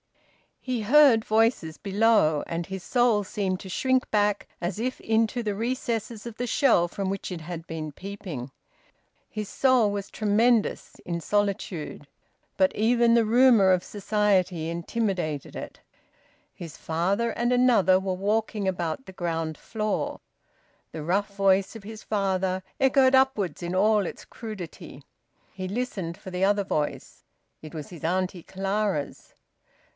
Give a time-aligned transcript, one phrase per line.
[0.63, 2.43] He heard voices below.
[2.47, 6.87] And his soul seemed to shrink back, as if into the recesses of the shell
[6.87, 8.51] from which it had been peeping.
[9.29, 12.07] His soul was tremendous, in solitude;
[12.57, 15.81] but even the rumour of society intimidated it.
[16.53, 20.19] His father and another were walking about the ground floor;
[20.91, 25.03] the rough voice of his father echoed upwards in all its crudity.
[25.53, 27.23] He listened for the other voice;
[27.63, 29.35] it was his Auntie Clara's.